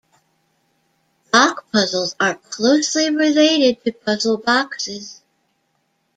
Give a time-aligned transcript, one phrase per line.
[1.31, 5.21] Lock puzzles are closely related to puzzle boxes.